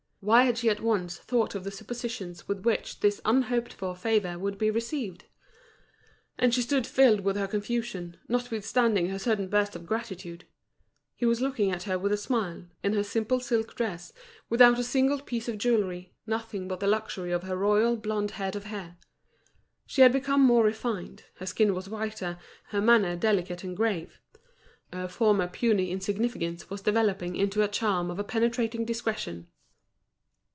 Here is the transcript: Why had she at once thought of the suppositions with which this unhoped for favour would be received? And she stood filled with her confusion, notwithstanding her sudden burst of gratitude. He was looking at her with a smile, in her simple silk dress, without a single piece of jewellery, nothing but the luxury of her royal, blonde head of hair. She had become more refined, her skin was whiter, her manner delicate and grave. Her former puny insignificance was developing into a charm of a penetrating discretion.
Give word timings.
Why 0.23 0.43
had 0.43 0.59
she 0.59 0.69
at 0.69 0.81
once 0.81 1.17
thought 1.17 1.55
of 1.55 1.63
the 1.63 1.71
suppositions 1.71 2.47
with 2.47 2.63
which 2.63 2.99
this 2.99 3.19
unhoped 3.25 3.73
for 3.73 3.95
favour 3.95 4.37
would 4.37 4.59
be 4.59 4.69
received? 4.69 5.25
And 6.37 6.53
she 6.53 6.61
stood 6.61 6.85
filled 6.85 7.21
with 7.21 7.35
her 7.37 7.47
confusion, 7.47 8.17
notwithstanding 8.27 9.09
her 9.09 9.17
sudden 9.17 9.47
burst 9.47 9.75
of 9.75 9.87
gratitude. 9.87 10.45
He 11.15 11.25
was 11.25 11.41
looking 11.41 11.71
at 11.71 11.81
her 11.83 11.97
with 11.97 12.11
a 12.11 12.17
smile, 12.17 12.67
in 12.83 12.93
her 12.93 13.01
simple 13.03 13.39
silk 13.39 13.73
dress, 13.73 14.13
without 14.47 14.77
a 14.77 14.83
single 14.83 15.19
piece 15.19 15.49
of 15.49 15.57
jewellery, 15.57 16.13
nothing 16.27 16.67
but 16.67 16.81
the 16.81 16.85
luxury 16.87 17.31
of 17.31 17.41
her 17.41 17.57
royal, 17.57 17.97
blonde 17.97 18.29
head 18.37 18.55
of 18.55 18.65
hair. 18.65 18.97
She 19.87 20.01
had 20.03 20.13
become 20.13 20.41
more 20.41 20.63
refined, 20.63 21.23
her 21.37 21.47
skin 21.47 21.73
was 21.73 21.89
whiter, 21.89 22.37
her 22.65 22.79
manner 22.79 23.15
delicate 23.15 23.63
and 23.63 23.75
grave. 23.75 24.19
Her 24.93 25.07
former 25.07 25.47
puny 25.47 25.89
insignificance 25.89 26.69
was 26.69 26.81
developing 26.83 27.35
into 27.35 27.63
a 27.63 27.67
charm 27.67 28.11
of 28.11 28.19
a 28.19 28.23
penetrating 28.23 28.85
discretion. 28.85 29.47